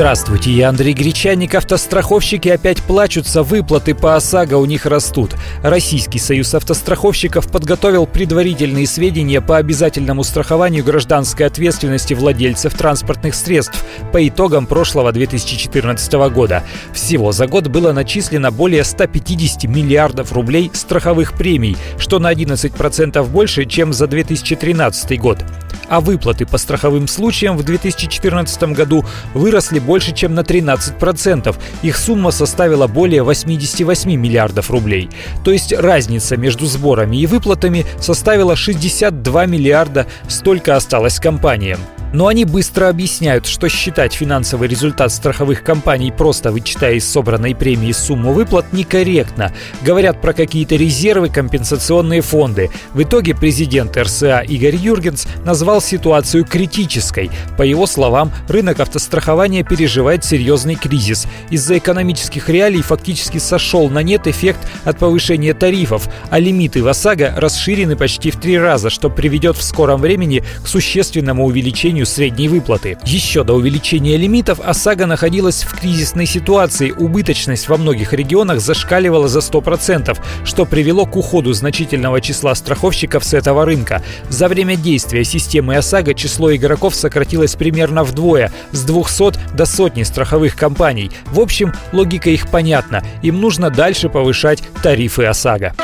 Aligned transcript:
Здравствуйте, 0.00 0.50
я 0.52 0.70
Андрей 0.70 0.94
Гречаник. 0.94 1.54
Автостраховщики 1.54 2.48
опять 2.48 2.82
плачутся, 2.82 3.42
выплаты 3.42 3.94
по 3.94 4.16
ОСАГО 4.16 4.54
у 4.54 4.64
них 4.64 4.86
растут. 4.86 5.34
Российский 5.62 6.18
союз 6.18 6.54
автостраховщиков 6.54 7.52
подготовил 7.52 8.06
предварительные 8.06 8.86
сведения 8.86 9.42
по 9.42 9.58
обязательному 9.58 10.24
страхованию 10.24 10.82
гражданской 10.84 11.44
ответственности 11.44 12.14
владельцев 12.14 12.72
транспортных 12.72 13.34
средств 13.34 13.84
по 14.10 14.26
итогам 14.26 14.64
прошлого 14.64 15.12
2014 15.12 16.12
года. 16.32 16.62
Всего 16.94 17.32
за 17.32 17.46
год 17.46 17.68
было 17.68 17.92
начислено 17.92 18.50
более 18.50 18.84
150 18.84 19.64
миллиардов 19.64 20.32
рублей 20.32 20.70
страховых 20.72 21.34
премий, 21.34 21.76
что 21.98 22.18
на 22.18 22.32
11% 22.32 23.22
больше, 23.28 23.66
чем 23.66 23.92
за 23.92 24.06
2013 24.06 25.20
год 25.20 25.44
а 25.88 26.00
выплаты 26.00 26.46
по 26.46 26.58
страховым 26.58 27.08
случаям 27.08 27.56
в 27.56 27.62
2014 27.62 28.62
году 28.74 29.04
выросли 29.34 29.78
больше, 29.78 30.12
чем 30.12 30.34
на 30.34 30.40
13%. 30.40 31.56
Их 31.82 31.96
сумма 31.96 32.30
составила 32.30 32.86
более 32.86 33.22
88 33.22 34.14
миллиардов 34.14 34.70
рублей. 34.70 35.10
То 35.44 35.50
есть 35.50 35.72
разница 35.72 36.36
между 36.36 36.66
сборами 36.66 37.16
и 37.16 37.26
выплатами 37.26 37.86
составила 37.98 38.56
62 38.56 39.46
миллиарда, 39.46 40.06
столько 40.28 40.76
осталось 40.76 41.18
компаниям. 41.18 41.80
Но 42.12 42.26
они 42.26 42.44
быстро 42.44 42.88
объясняют, 42.88 43.46
что 43.46 43.68
считать 43.68 44.12
финансовый 44.14 44.68
результат 44.68 45.12
страховых 45.12 45.62
компаний, 45.62 46.10
просто 46.10 46.50
вычитая 46.50 46.94
из 46.94 47.08
собранной 47.08 47.54
премии 47.54 47.92
сумму 47.92 48.32
выплат, 48.32 48.72
некорректно. 48.72 49.52
Говорят 49.82 50.20
про 50.20 50.32
какие-то 50.32 50.74
резервы, 50.76 51.28
компенсационные 51.28 52.20
фонды. 52.20 52.70
В 52.94 53.02
итоге 53.02 53.34
президент 53.34 53.96
РСА 53.96 54.40
Игорь 54.40 54.76
Юргенс 54.76 55.26
назвал 55.44 55.80
ситуацию 55.80 56.44
критической. 56.44 57.30
По 57.56 57.62
его 57.62 57.86
словам, 57.86 58.32
рынок 58.48 58.80
автострахования 58.80 59.62
переживает 59.62 60.24
серьезный 60.24 60.74
кризис. 60.74 61.26
Из-за 61.50 61.78
экономических 61.78 62.48
реалий 62.48 62.82
фактически 62.82 63.38
сошел 63.38 63.88
на 63.88 64.02
нет 64.02 64.26
эффект 64.26 64.60
от 64.84 64.98
повышения 64.98 65.54
тарифов, 65.54 66.08
а 66.30 66.38
лимиты 66.38 66.82
в 66.82 66.88
ОСАГО 66.88 67.34
расширены 67.36 67.96
почти 67.96 68.30
в 68.30 68.40
три 68.40 68.58
раза, 68.58 68.90
что 68.90 69.10
приведет 69.10 69.56
в 69.56 69.62
скором 69.62 70.00
времени 70.00 70.42
к 70.62 70.66
существенному 70.66 71.46
увеличению 71.46 71.99
увеличению 72.00 72.06
средней 72.06 72.48
выплаты. 72.48 72.98
Еще 73.04 73.44
до 73.44 73.54
увеличения 73.54 74.16
лимитов 74.16 74.60
ОСАГО 74.60 75.06
находилась 75.06 75.62
в 75.62 75.78
кризисной 75.78 76.26
ситуации. 76.26 76.90
Убыточность 76.90 77.68
во 77.68 77.76
многих 77.76 78.12
регионах 78.12 78.60
зашкаливала 78.60 79.28
за 79.28 79.40
100%, 79.40 80.18
что 80.44 80.64
привело 80.64 81.06
к 81.06 81.16
уходу 81.16 81.52
значительного 81.52 82.20
числа 82.20 82.54
страховщиков 82.54 83.24
с 83.24 83.34
этого 83.34 83.64
рынка. 83.64 84.02
За 84.28 84.48
время 84.48 84.76
действия 84.76 85.24
системы 85.24 85.76
ОСАГО 85.76 86.14
число 86.14 86.54
игроков 86.54 86.94
сократилось 86.94 87.54
примерно 87.54 88.04
вдвое, 88.04 88.52
с 88.72 88.82
200 88.82 89.56
до 89.56 89.66
сотни 89.66 90.02
страховых 90.02 90.56
компаний. 90.56 91.10
В 91.26 91.40
общем, 91.40 91.72
логика 91.92 92.30
их 92.30 92.48
понятна. 92.48 93.02
Им 93.22 93.40
нужно 93.40 93.70
дальше 93.70 94.08
повышать 94.08 94.62
тарифы 94.82 95.24
ОСАГО. 95.24 95.74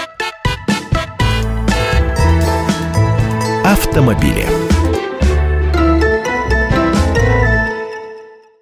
Автомобили. 3.64 4.65